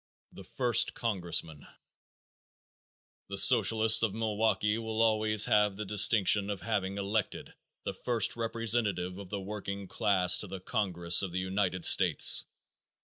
[0.31, 1.63] The First Congressman.
[3.29, 9.19] The Socialists of Milwaukee will always have the distinction of having elected the first representative
[9.19, 12.45] of the working class to the congress of the United States.